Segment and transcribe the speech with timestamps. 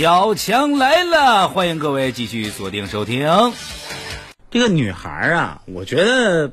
[0.00, 3.28] 小强来了，欢迎各位继续锁定收听。
[4.50, 6.50] 这个女孩啊，我觉得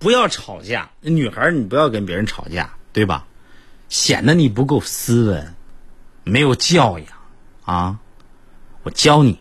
[0.00, 0.90] 不要吵架。
[1.00, 3.24] 女孩你不要跟别人吵架，对吧？
[3.88, 5.54] 显得你不够斯文，
[6.24, 7.06] 没有教养
[7.64, 7.96] 啊！
[8.82, 9.38] 我教你，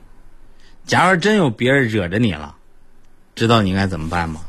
[0.86, 2.54] 假如真有别人惹着你了，
[3.34, 4.41] 知道你应该怎么办吗？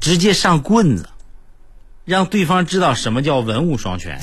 [0.00, 1.08] 直接上棍子，
[2.04, 4.20] 让对方知道什么叫文武双全。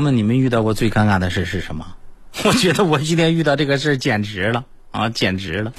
[0.00, 1.86] 朋友们，你们遇到过最尴尬的事是什么？
[2.44, 5.72] 我觉得我今天遇到这个事简直了啊，简直了！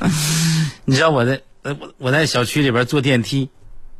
[0.84, 3.48] 你知道我在呃我我在小区里边坐电梯，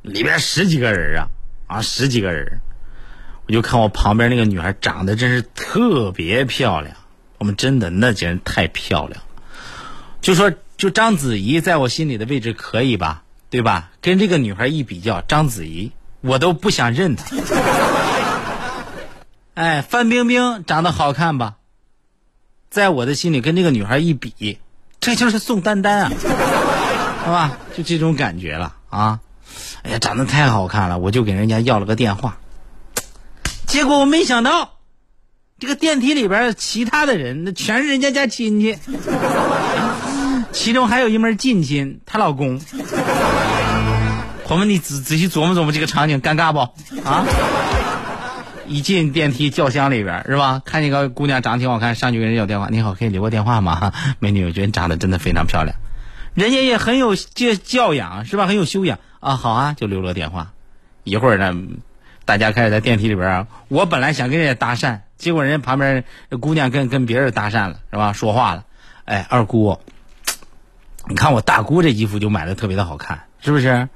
[0.02, 1.28] 里边十几个人啊
[1.66, 2.60] 啊十几个人，
[3.46, 6.94] 我就看我旁边那个女孩长得真是特别漂亮，
[7.38, 9.22] 我们真的那简直太漂亮。
[10.20, 13.90] 就说就章子怡在我心里的位置可以吧，对吧？
[14.02, 17.24] 跟这个女孩一比较，章子怡我都不想认她。
[19.54, 21.54] 哎，范冰冰长得好看吧？
[22.70, 24.58] 在我的心里跟这个女孩一比，
[24.98, 26.10] 这就是宋丹丹啊，
[27.24, 27.56] 是吧？
[27.76, 29.20] 就这种感觉了啊！
[29.82, 32.38] 哎呀，长得太好看了，我就给人家要了个电话。
[33.66, 34.72] 结果我没想到，
[35.60, 38.76] 这个电梯里边其他的人那全是人家家亲戚，
[40.50, 42.60] 其中还有一门近亲，她老公。
[44.46, 46.58] 朋友们，你仔仔细琢磨琢磨这个场景，尴尬不？
[47.08, 47.24] 啊？
[48.66, 50.62] 一进电梯轿厢里边是吧？
[50.64, 52.68] 看见个姑娘长得挺好看，上去跟人要电话。
[52.70, 53.92] 你好，可以留个电话吗？
[54.18, 55.76] 美女，我觉得你长得真的非常漂亮，
[56.34, 58.46] 人家也很有教教养是吧？
[58.46, 59.36] 很有修养啊。
[59.36, 60.52] 好啊，就留了个电话。
[61.04, 61.54] 一会儿呢，
[62.24, 63.46] 大家开始在电梯里边。
[63.68, 66.04] 我本来想跟人家搭讪，结果人家旁边
[66.40, 68.12] 姑娘跟跟别人搭讪了是吧？
[68.12, 68.64] 说话了，
[69.04, 69.78] 哎，二姑，
[71.08, 73.88] 你看我大姑这衣服就买的特别的好看，是不是？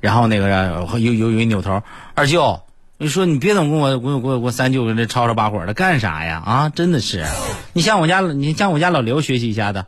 [0.00, 1.82] 然后那个有有有一扭头，
[2.14, 2.60] 二舅。
[3.02, 6.40] 你说你别总跟我跟我跟我三舅跟这吵吵把火的干啥呀？
[6.46, 7.26] 啊，真的是，
[7.72, 9.84] 你向我家你向我家老刘学习一下子，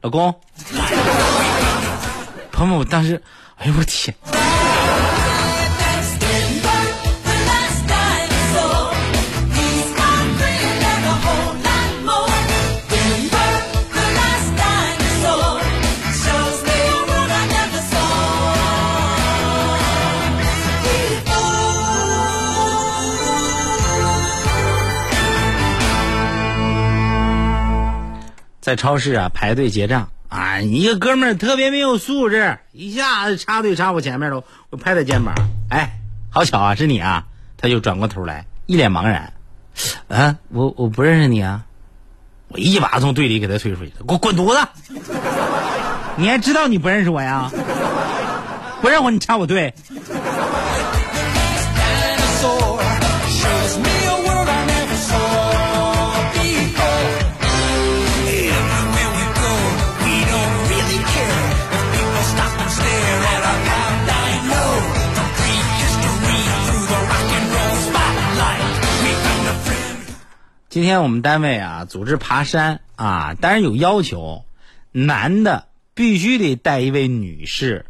[0.00, 0.34] 老公。
[2.50, 3.22] 朋友们，我当时，
[3.54, 4.16] 哎呦我天！
[28.66, 35.32] 在超市啊排队结账啊，一个哥们儿特别没有素质，一下子插队插我前面了，我拍他肩膀，
[35.70, 36.00] 哎，
[36.30, 37.26] 好巧啊，是你啊！
[37.56, 39.32] 他就转过头来，一脸茫然，
[40.08, 41.64] 啊，我我不认识你啊！
[42.48, 44.68] 我一把从队里给他推出去，给我滚犊子！
[46.18, 47.48] 你还知道你不认识我呀？
[48.82, 49.72] 不认我你插我队？
[70.76, 74.44] 今天我们单位啊组织爬山啊，当然有要求，
[74.92, 77.86] 男的必须得带一位女士，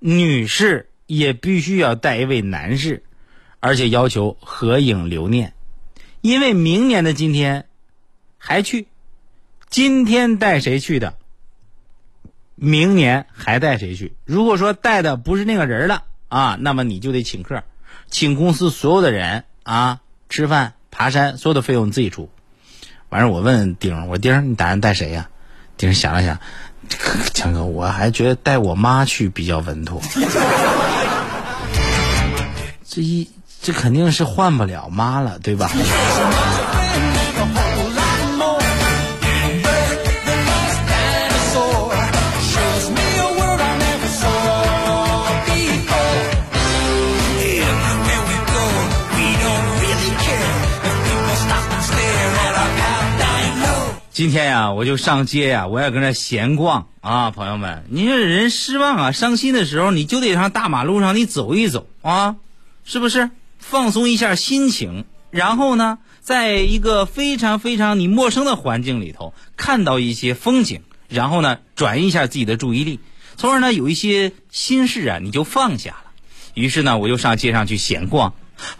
[0.00, 3.04] 女士也必须要带一位男士，
[3.58, 5.54] 而且要求合影留念，
[6.20, 7.64] 因为明年的今天
[8.36, 8.86] 还去，
[9.70, 11.14] 今天带谁去的，
[12.54, 14.12] 明年还带谁去？
[14.26, 17.64] 如果说带的不是那个人了啊，那么你就得请客，
[18.10, 20.74] 请公司所有的人啊吃饭。
[21.00, 22.28] 爬山所有的费用你自己出，
[23.08, 25.30] 完事我问丁，我丁儿你打算带谁呀？
[25.78, 26.38] 丁儿想了想，
[27.32, 29.98] 强哥，我还觉得带我妈去比较稳妥。
[32.86, 33.30] 这一
[33.62, 35.70] 这肯定是换不了妈了，对吧？
[54.20, 62.36] 今天呀，我就上街呀，我要跟那闲逛啊，朋友们，你说人失望啊、伤心的时候，你就得上大马路上你走一走啊，
[62.84, 63.30] 是不是？
[63.58, 73.00] 放松一下心情，然后呢，在一个非常非常你陌生的环境里头，看到一些风景，然后呢，转移一下自己的注意力，
[73.38, 76.10] 从而呢，有一些心事啊，你就放下了。
[76.52, 78.34] 于是呢，我就上街上去闲逛。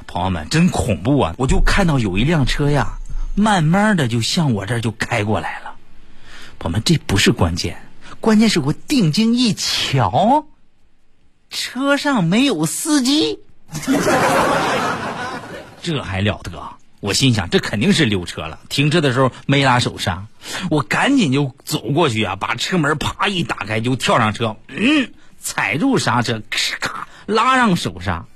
[0.07, 1.35] 朋友们，真恐怖啊！
[1.39, 2.99] 我就看到有一辆车呀，
[3.35, 5.75] 慢慢的就向我这儿就开过来了。
[6.59, 7.81] 朋友们，这不是关键，
[8.21, 10.47] 关键是我定睛一瞧，
[11.49, 13.41] 车上没有司机，
[15.83, 16.53] 这还了得！
[17.01, 18.61] 我心想，这肯定是溜车了。
[18.69, 20.27] 停车的时候没拉手刹，
[20.69, 25.11] 我赶紧就走过去啊，把车门啪一打开，就跳上车，嗯，
[25.41, 28.27] 踩住刹车，咔咔拉上手刹。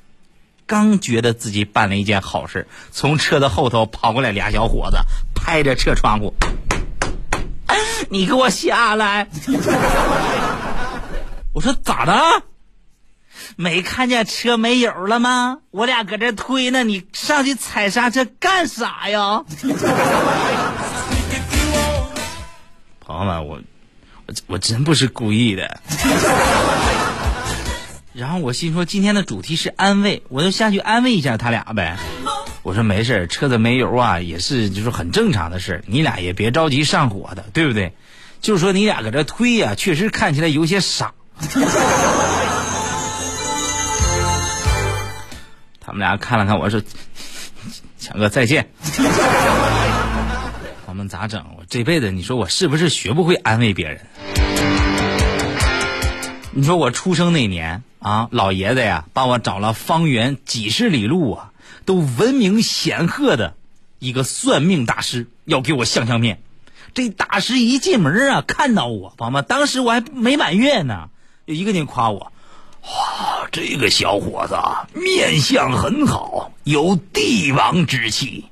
[0.67, 4.99] 刚觉得自己办了一件好事，从车的后头跑过来俩小伙子，
[5.35, 6.35] 拍着车窗户
[8.09, 9.29] ：“你给我下来！”
[11.53, 12.43] 我说咋的？
[13.57, 15.59] 没看见车没油了吗？
[15.71, 19.45] 我俩搁这推呢，你上去踩刹车干啥呀？
[23.01, 23.61] 朋友们，我
[24.27, 25.79] 我我真不是故意的。
[28.15, 31.99] 然后我心说今天的主题是安慰，我就下去安慰一下他俩呗。
[32.63, 37.93] 我说没事车子没油啊，也是就是很正常的事你俩也别着急上火的，对不对？
[38.41, 41.13] 就是说你俩搁这推呀，确实看起来有些傻。
[45.81, 46.81] 他们俩看了看我说
[47.99, 48.69] ：“强哥再见。
[50.87, 51.45] ”我们咋整？
[51.59, 54.01] 我这辈子你说我是不是学不会安慰别人？
[56.53, 57.83] 你说我出生那年。
[58.05, 61.53] 啊，老爷子呀，帮我找了方圆几十里路啊，
[61.87, 63.55] 都闻名显赫的
[63.99, 66.43] 一个算命大师，要给我相相面。
[66.93, 71.09] 这大师一进门啊，看到我，宝妈，当时我还没满月呢，
[71.47, 72.31] 就一个劲夸我，
[72.83, 74.59] 哇，这个小伙子
[75.01, 78.45] 面相很好，有帝王之气，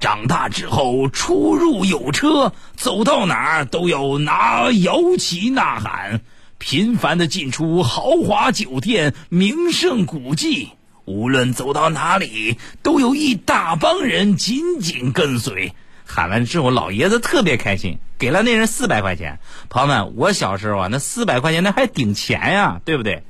[0.00, 6.22] 长大之后出入有车，走到哪儿都要拿摇旗呐喊。
[6.66, 10.70] 频繁的进出豪华酒店、名胜古迹，
[11.04, 15.74] 无论走到哪里，都有一大帮人紧紧跟随。
[16.06, 19.40] 喊完之后，老爷子特别开心，给了那人四百块钱。
[19.68, 23.24] 朋友们，我小时候啊，那四百块钱那还顶钱呀，对不对？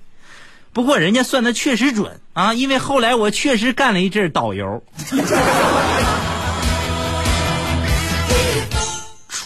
[0.73, 4.85] 不过人家算的确实准啊，因为后来我确实干了一阵导游。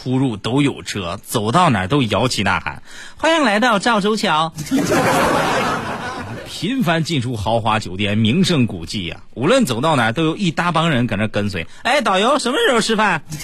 [0.08, 2.82] 出入都有车，走到哪都摇旗呐喊，
[3.18, 4.54] 欢迎来到赵州桥。
[6.48, 11.66] 频繁进出豪华酒店、名胜古迹呀，无论走到哪都有一大帮人搁那跟随。
[11.82, 13.22] 哎，导游什么时候吃饭？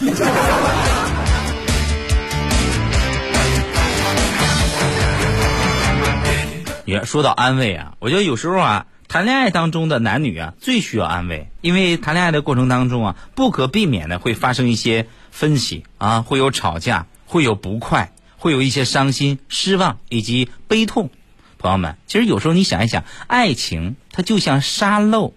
[6.86, 15.06] 也说到安慰啊，我觉得有时候啊，谈恋爱当中的男女啊，最需要安慰，因为谈恋爱的过程当中啊，不可避免的会发生一些。
[15.34, 21.10] 分析啊，会有吵架，会有不快，会有一些伤心、失望以及悲痛。
[21.58, 25.34] 朋友们，其实有时候你想一想，爱情它就像沙漏，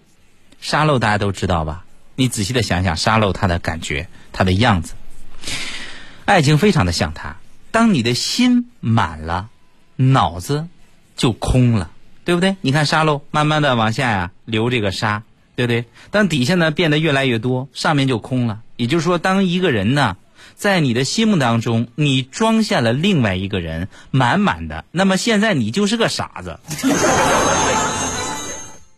[0.60, 1.84] 沙漏大家都知道吧？
[2.14, 4.94] 你仔细的想想，沙漏它的感觉，它的样子，
[6.24, 7.36] 爱情非常的像它。
[7.72, 9.48] 当你的心满了，
[9.96, 10.68] 脑子
[11.16, 11.90] 就空了，
[12.24, 12.56] 对不对？
[12.60, 15.24] 你看沙漏慢慢的往下呀流这个沙，
[15.58, 15.86] 对不对？
[16.12, 18.60] 当底下呢变得越来越多，上面就空了。
[18.76, 20.16] 也就是说，当一个人呢，
[20.54, 26.60] 在你的心目当中，你装下了另外一个人，满满的，那么现在你就是个傻子，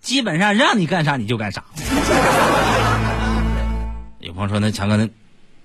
[0.02, 1.64] 基本上让你干啥你就干啥。
[4.18, 5.08] 有朋友说：“那强哥，那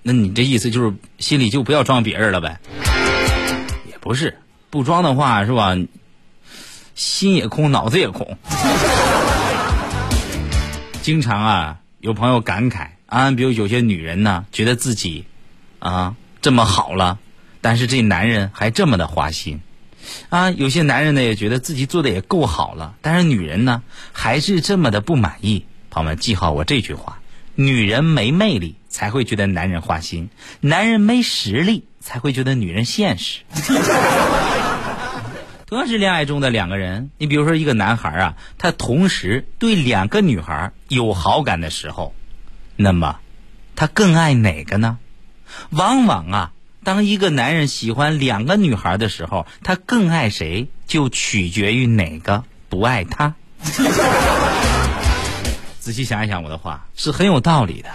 [0.00, 2.58] 那你这意思就是心里就不要装别人了呗？”
[3.86, 4.38] 也不是，
[4.70, 5.76] 不装的话是吧？
[6.94, 8.38] 心也空，脑子也空。
[11.06, 12.88] 经常啊，有朋友感慨。
[13.06, 15.24] 啊，比如有些女人呢，觉得自己
[15.78, 17.20] 啊这么好了，
[17.60, 19.60] 但是这男人还这么的花心
[20.30, 20.50] 啊。
[20.50, 25.64] 有些男人呢，也觉得自己做的也够好了，但是女人呢，还是这么的不满意。
[25.90, 27.20] 朋友们，记好我这句话：
[27.54, 33.42] 女人没魅力才会觉得男人花心，男人没实力才会觉得女人现实。
[35.68, 42.14] 同样是恋爱中的两个人，你比如说一个男孩啊，他同时对两个女孩有好感的时候。
[42.76, 43.18] 那么，
[43.74, 44.98] 他更爱哪个呢？
[45.70, 46.52] 往往啊，
[46.84, 53.34] 当一个男人喜欢两个女孩的时候，他更爱谁，就取决于哪个不爱他。
[55.80, 57.90] 仔细想一想，我的话是很有道理的。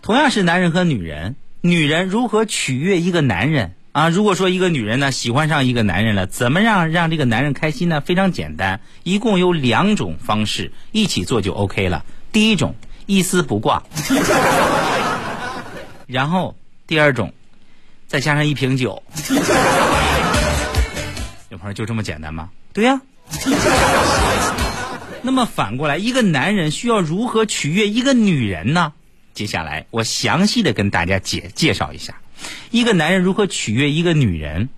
[0.00, 1.34] 同样是男人和女人，
[1.68, 3.74] 女人如何取悦一个男人？
[3.92, 8.00] 啊，如果说一个女人呢喜欢上一个男人了，怎么让让这个男人开心呢？
[8.00, 12.04] 非常简单，一共有两种方式，一起做就 OK 了。
[12.30, 12.74] 第一种
[13.06, 13.82] 一丝不挂，
[16.06, 16.54] 然后
[16.86, 17.32] 第二种
[18.06, 19.02] 再加上一瓶酒。
[21.48, 22.50] 有朋友就这么简单吗？
[22.74, 23.00] 对呀。
[25.22, 28.92] 那么反过来，一个男人需要如何取悦一个女人呢？
[29.36, 32.18] 接下来我详细的跟大家介介绍一下，
[32.70, 34.70] 一个男人如何取悦一个女人。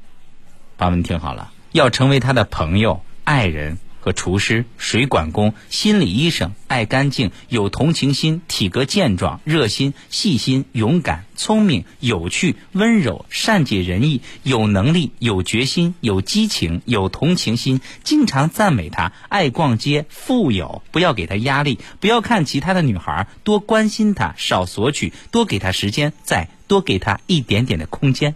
[0.77, 3.79] 朋友们听好了，要成为他的朋友、爱人。
[4.13, 28.35] 厨师、水管工、心理医生，爱干净，有同情心，体格健壮，热心、细心、勇敢、聪明、有趣、温柔、善解人意，有能力、有决心、有激情、有同情心，经常赞美他，爱逛街，富有，不要给他压力，不要看其他的女孩，多关心他，少索取，多给他时间，再多给他一点点的空间。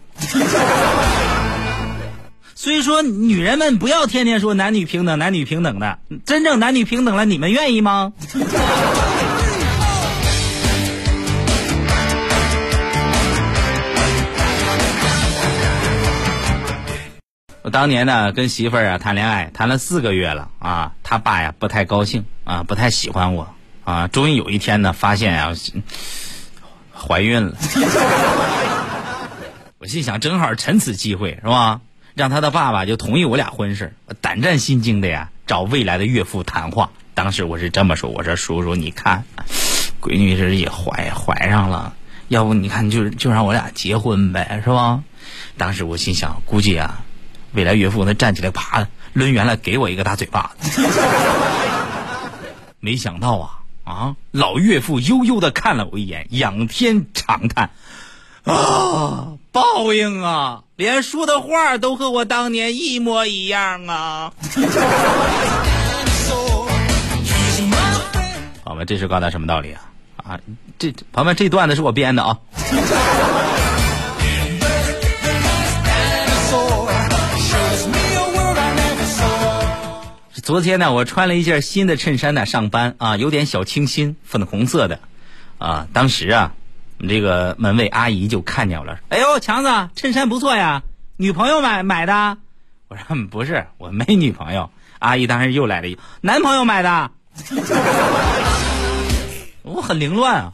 [2.62, 8.12] 所以说，女人们不要天天说男女平等、男女平等的，真正男女平等了，你们愿意吗？
[17.62, 23.52] 我当年呢，跟媳妇儿啊谈恋爱，谈了四个月了啊，他爸呀不太高兴啊，不太喜欢我
[23.82, 25.52] 啊，终于有一天呢，发现啊
[26.94, 27.56] 怀孕了，
[29.78, 31.80] 我心想，正好趁此机会是吧？
[32.14, 36.90] 让他的爸爸就同意我俩婚事，胆战心惊的呀，找未来的岳父谈话。
[37.14, 39.24] 当时我是这么说：“我说叔叔，你看，
[40.00, 41.94] 闺女这也怀怀上了，
[42.28, 45.02] 要不你看就就让我俩结婚呗，是吧？”
[45.56, 47.02] 当时我心想，估计啊，
[47.52, 50.82] 未来岳父那站起来啪抡圆了给我一个大嘴巴子。
[52.80, 57.70] 没想到啊啊，老岳父悠悠的看了我一眼，仰天长叹。
[58.44, 60.62] 啊，报应啊！
[60.74, 64.32] 连说的话都和我当年一模一样啊！
[68.64, 69.82] 朋友们，这是告诉什么道理啊？
[70.16, 70.40] 啊，
[70.76, 72.36] 这朋友们，这段子是我编的啊。
[80.42, 84.98] 昨天呢，我穿了一件新的衬衫呢上班啊，有点小清新，粉红色的
[85.58, 85.86] 啊。
[85.92, 86.52] 当时啊。
[87.08, 90.82] 这个门卫阿姨就看见了，哎呦，强子，衬衫不错呀，
[91.16, 92.38] 女朋友买买的？
[92.88, 94.70] 我说不是，我没女朋友。
[94.98, 97.10] 阿姨当时又来了一，男朋友买的。
[99.62, 100.52] 我很凌乱啊。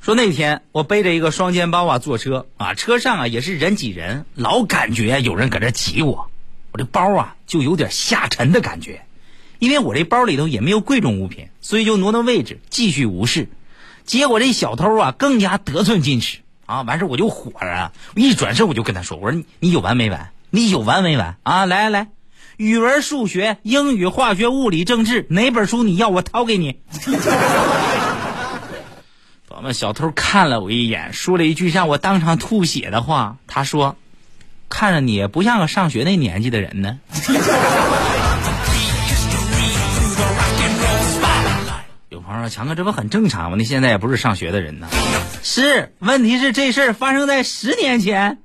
[0.00, 6.30] 说那天我背着一个双肩包啊坐车啊，车上啊也是人挤人，老感觉有人搁这挤我，
[6.72, 9.02] 我这包啊就有点下沉的感觉。
[9.58, 13.48] 因为我这包里头也没有贵重物品，所以就挪挪位置，继续无视。
[14.04, 16.82] 结果这小偷啊更加得寸进尺啊！
[16.82, 20.30] 完事我就火了，我一转身我就跟他说：“我说你你有完没完？
[20.50, 21.66] 你有完没完啊？
[21.66, 22.08] 来来来，
[22.56, 26.80] 语文、数学、英语、化学、物理、政治哪本书你要我掏给你？”
[29.56, 33.38] 我们小偷看了我一眼，说了一句让我当场吐血的话。
[33.46, 33.96] 他说
[34.68, 36.98] ：“看着你不像个上学那年纪的人呢。”
[42.50, 43.56] ：“强哥，这不很正常吗？
[43.56, 44.88] 你现在也不是上学的人呢。”
[45.42, 48.38] 是，问题是这事儿发生在十年前。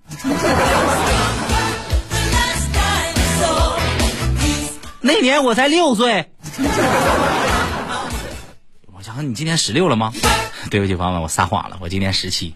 [5.02, 6.30] 那年我才六岁。
[8.94, 10.12] 我强，你今年十六了吗？
[10.70, 12.54] 对不起，朋友们，我撒谎了，我今年十七。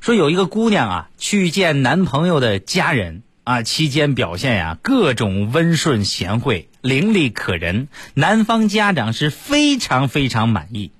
[0.00, 3.22] 说有一个姑娘啊，去见男朋友的家人。
[3.44, 10.92] 啊，期间表现呀，各种温顺贤惠，伶俐可人，男方家长是非常非常满意。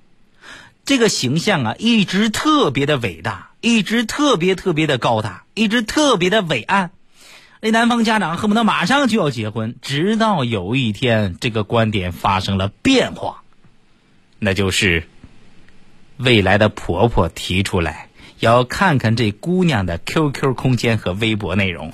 [0.85, 6.91] 这个形象啊，一直特别的伟大，一直特别特别的高大，一直特别的伟岸。
[7.61, 13.41] 那男方家长恨不得马上就要结婚，直到有一天，这个观点发生了变化，
[14.37, 15.07] 那就是
[16.17, 18.04] 未来的婆婆提出来。
[18.39, 21.91] 要看看这姑娘的 QQ 空间和微博内容。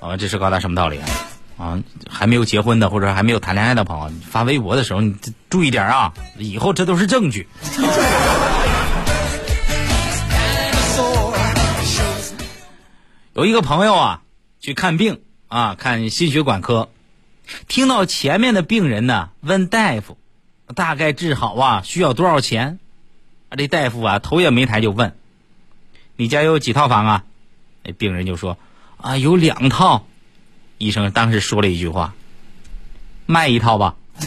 [0.00, 1.06] 啊， 这是高达什么道理啊？
[1.58, 5.14] 啊，还没有结婚的或者还没有谈恋爱的朋友，发微博的时候你
[5.50, 7.46] 注意点啊，以后这都是证据。
[13.34, 14.22] 有一个朋友啊，
[14.58, 16.88] 去看病啊，看心血管科，
[17.68, 20.16] 听到前面的病人呢问大夫。
[20.74, 22.78] 大概治好啊，需要多少钱？
[23.48, 25.16] 啊，这大夫啊头也没抬就问
[26.16, 27.24] ：“你家有几套房啊？”
[27.82, 28.56] 那病人就说
[28.98, 30.06] ：“啊，有两套。”
[30.78, 32.14] 医生当时说了一句话
[33.26, 33.96] ：“卖一套吧。”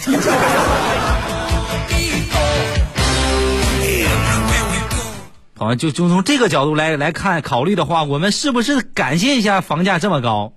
[5.56, 10.52] 朋友，就就从这个角度来来看考虑的话，我们是不是感谢一下房价这么高？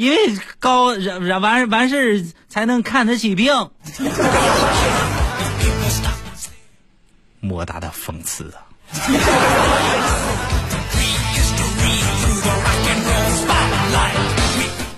[0.00, 0.16] 因为
[0.58, 3.52] 高，完完完事才能看得起病。
[7.40, 8.64] 莫大的讽刺啊！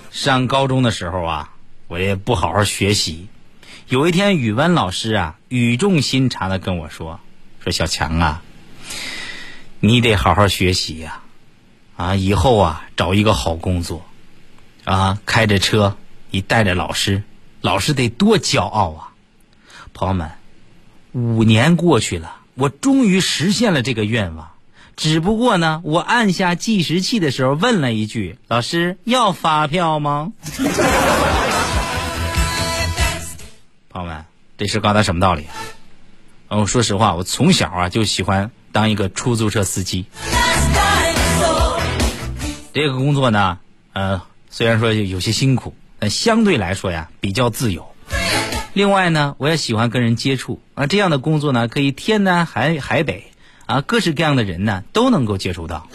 [0.09, 1.49] 上高中的时候啊，
[1.89, 3.27] 我也不好好学习。
[3.89, 7.19] 有一天，语文老师啊，语重心长的跟我说
[7.61, 8.41] ：“说小强啊，
[9.81, 11.19] 你得好好学习呀，
[11.97, 14.05] 啊，以后啊，找一个好工作，
[14.83, 15.97] 啊，开着车，
[16.31, 17.23] 你带着老师，
[17.61, 19.09] 老师得多骄傲啊！”
[19.93, 20.31] 朋友们，
[21.11, 24.49] 五年过去了，我终于实现了这个愿望。
[24.95, 30.31] 只不过呢，我按下计时器的时候问了一句：“老师要发票吗？”
[33.89, 34.25] 朋友们，
[34.57, 35.53] 这事告诉他什么道理啊？
[36.49, 40.05] 嗯，说实话，我从小啊就喜欢当一个出租车司机。
[42.73, 43.59] 这个工作呢，
[43.93, 44.21] 呃，
[44.55, 47.87] 虽然说有些辛苦，但相对来说呀比较自由。
[48.73, 53.31] 另外呢，我也喜欢跟人接触啊，这样的工作呢，可以天南海海北
[53.65, 55.87] 啊，各式各样的人呢都能够接触到。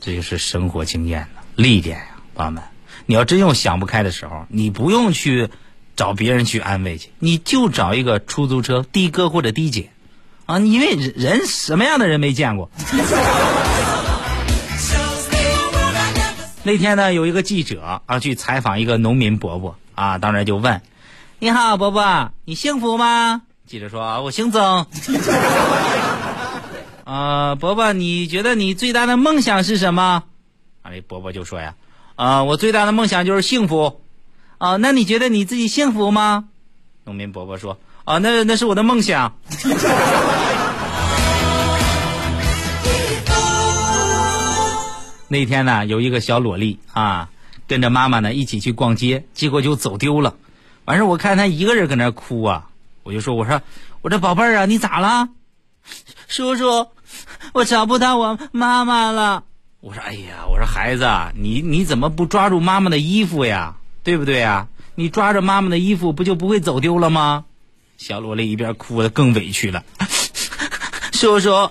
[0.00, 2.62] 这就是生活经验的历练呀，朋友们。
[3.04, 5.50] 你要真有想不开的时候，你不用去
[5.96, 9.90] 找别人去安慰去，你就找一个出租车的哥或者的姐
[10.46, 12.70] 啊，因为人什么样的人没见过。
[16.66, 20.82] 那天呢，有一个记者啊去采访一个农民伯伯啊，当然就问。
[21.38, 23.42] 你好，伯伯，你幸福吗？
[23.68, 24.84] 记者说：“我姓曾。”
[27.06, 30.24] 啊，伯伯，你觉得你最大的梦想是什么？
[30.82, 31.76] 啊，那伯伯就说呀
[32.16, 34.00] ：“啊，我最大的梦想就是幸福。”
[34.58, 36.46] 啊，那你觉得你自己幸福吗？
[37.04, 39.38] 农民伯伯说：“啊，那那是我的梦想。”
[45.28, 47.30] 那天呢，有一个小萝莉啊，
[47.66, 50.34] 跟着妈妈呢一起去逛街，结果就走丢了。
[50.84, 52.68] 完事我看她一个人搁那哭啊，
[53.02, 53.60] 我就说：“我说，
[54.02, 55.28] 我这宝贝儿啊，你咋了？”
[56.28, 56.88] 叔叔，
[57.52, 59.44] 我找不到我妈妈了。
[59.80, 63.76] 我说：“哎呀，我说孩子啊，你你怎么不抓住妈妈的衣服呀？
[64.04, 64.68] 对不对呀？
[64.94, 67.44] 你抓着妈妈的衣服，不就不会走丢了吗？”
[67.98, 69.84] 小萝莉一边哭的更委屈了。
[71.12, 71.70] 叔叔，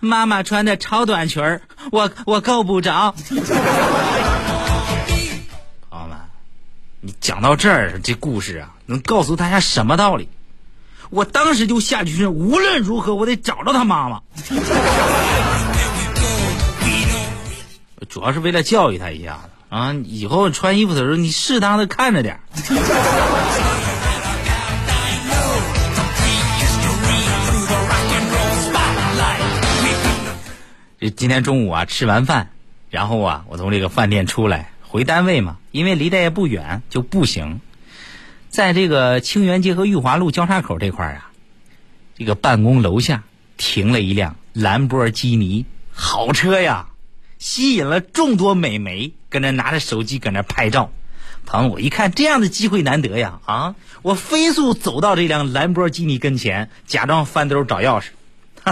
[0.00, 3.14] 妈妈穿的超短裙儿，我我够不着。
[5.90, 6.18] 朋友们
[7.00, 10.28] 你讲到这儿，这故事啊，能告诉大家什么道理？
[11.10, 14.20] 我当时就下决心，无论如何，我得找着他妈妈。
[18.08, 22.40] 主要是为了教育他一下子啊，以后穿衣服的时候，你适当的看着点。
[31.00, 32.50] 这今天中午啊，吃完饭，
[32.90, 34.72] 然后啊，我从这个饭店出来。
[34.82, 37.60] 回单位嘛，因为离得也不远，就步行。
[38.48, 41.30] 在这个清源街和裕华路交叉口这块儿啊，
[42.16, 43.22] 这个办公楼下
[43.56, 46.88] 停了一辆兰博基尼好车呀，
[47.38, 50.90] 吸引了众多美眉跟那拿着手机搁那拍照。
[51.46, 58.06] 朋友，我一看这样的机会难得呀，啊，我飞速走到这辆兰博基尼跟前，假装翻兜找钥匙。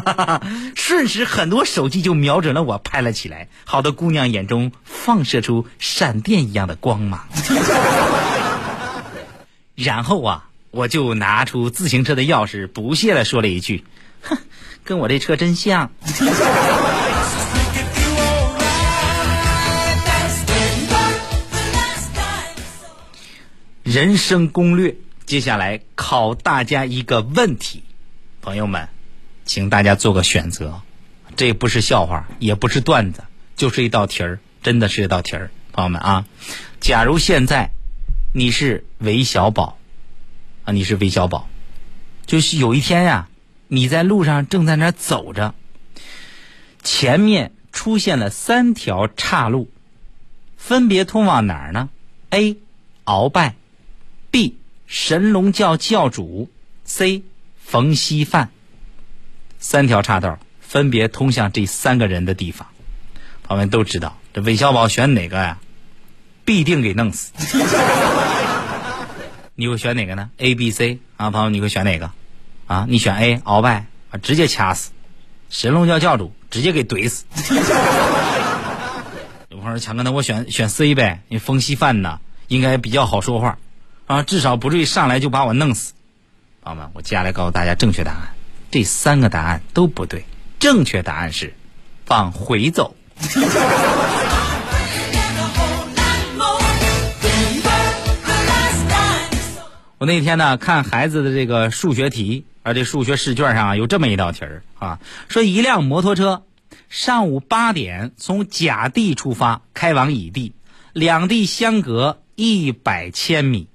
[0.01, 0.43] 哈哈哈
[0.75, 3.49] 瞬时，很多手机就瞄准了我拍了起来。
[3.65, 7.27] 好多姑娘眼中放射出闪电一样的光芒。
[9.75, 13.85] 然后啊，我就拿出自行车的钥匙，不屑的说了一句
[14.23, 14.39] ：“哼，
[14.85, 15.91] 跟我这车真像。
[23.83, 27.85] ”人生攻略，接下来考大家一个问题，
[28.43, 28.89] 朋友们。
[29.47, 30.83] 请大家做个选择，
[31.37, 33.23] 这不是笑话，也不是段子，
[33.55, 36.27] 就是一道题儿，真的是一道题儿，朋友们啊！
[36.81, 37.71] 假如现在
[38.35, 39.79] 你是韦小宝
[40.65, 41.49] 啊，你是韦小宝，
[42.27, 43.29] 就是有一天呀，
[43.69, 45.55] 你在路上正在那走着，
[46.83, 49.71] 前面出现了三条岔路，
[50.57, 51.89] 分别通往哪儿呢
[52.31, 52.57] ？A.
[53.05, 53.55] 鳌拜
[54.33, 54.59] ，B.
[54.89, 56.51] 神龙教教主
[56.85, 57.23] ，C.
[57.59, 58.51] 冯锡范。
[59.59, 62.69] 三条岔道分别通向这三个人的地方，
[63.45, 65.59] 朋友们都知道，这韦小宝选哪个呀？
[66.45, 67.33] 必定给弄死。
[69.59, 72.11] 你会选哪个呢？A、B、C 啊，朋友，你会选哪个？
[72.67, 74.91] 啊，你选 A，鳌拜啊，直接掐死；
[75.49, 77.25] 神龙教教主直接给怼死。
[79.49, 83.59] 有朋友说强哥，那我选选 C 呗，你风稀饭呢，应该比较好说话
[84.07, 85.95] 啊，至少不至于上来就把我弄死。
[86.63, 88.36] 朋友们，我接下来告诉大家正确答案。
[88.77, 90.27] 这三个答案都不对，
[90.59, 91.55] 正确答案是
[92.09, 92.95] 往回走。
[99.97, 106.43] 我那天呢看孩子的这个数学题而这数学试卷上有这么一道题儿啊，说一辆摩托车
[106.91, 110.53] 上午八点从甲地出发，开往乙地，
[110.93, 113.69] 两地相隔一百千米，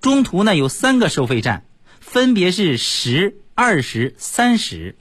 [0.00, 1.64] 中途呢有三个收费站，
[2.06, 4.96] 分别是十、二十、三十，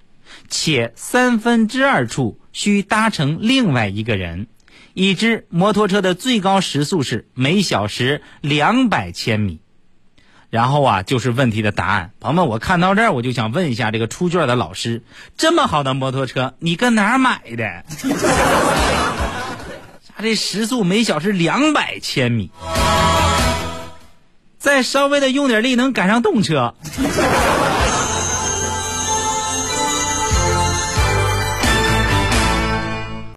[0.49, 4.47] 且三分之二处需搭乘另外一个人。
[4.93, 9.59] 已知摩托车的最高时速是每小时两百千米，
[10.49, 12.11] 然后啊就是问题的答案。
[12.19, 15.03] 朋友们，我看到这儿我就想问一下这个出卷的老师：
[15.37, 17.85] 这么好的摩托车，你搁哪儿买的？
[20.17, 22.49] 他这时速每小时两百千米，
[24.65, 26.73] 再稍微的用点力能赶上动车。